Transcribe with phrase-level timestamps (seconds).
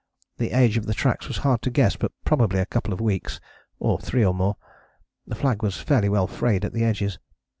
[0.37, 3.39] The age of the tracks was hard to guess but probably a couple of weeks
[3.77, 4.55] or three or more.
[5.27, 7.19] The flag was fairly well frayed at the edges.